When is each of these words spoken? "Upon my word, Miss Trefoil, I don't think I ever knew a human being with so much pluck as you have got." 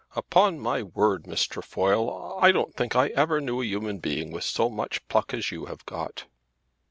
"Upon 0.15 0.57
my 0.57 0.81
word, 0.81 1.27
Miss 1.27 1.43
Trefoil, 1.43 2.39
I 2.41 2.51
don't 2.51 2.75
think 2.75 2.95
I 2.95 3.09
ever 3.09 3.39
knew 3.39 3.61
a 3.61 3.65
human 3.65 3.99
being 3.99 4.31
with 4.31 4.43
so 4.43 4.67
much 4.67 5.07
pluck 5.09 5.31
as 5.31 5.51
you 5.51 5.65
have 5.65 5.85
got." 5.85 6.25